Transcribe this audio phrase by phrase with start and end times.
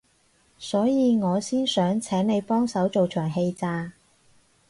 [0.57, 3.91] 所以我先想請你幫手做場戲咋